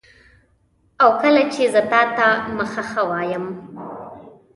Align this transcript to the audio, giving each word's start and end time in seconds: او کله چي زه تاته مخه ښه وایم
او 1.03 1.09
کله 1.21 1.43
چي 1.53 1.63
زه 1.73 1.81
تاته 1.91 2.27
مخه 2.57 2.83
ښه 2.89 3.01
وایم 3.09 3.45